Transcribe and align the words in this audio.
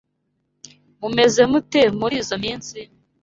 Mumeze 0.99 1.43
mute 1.51 1.81
murizoi 1.97 2.41
minsi? 2.43 2.79